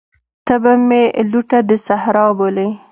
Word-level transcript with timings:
ته 0.45 0.53
به 0.63 0.73
مي 0.87 1.03
لوټه 1.31 1.59
د 1.69 1.69
صحرا 1.85 2.25
بولې 2.37 2.67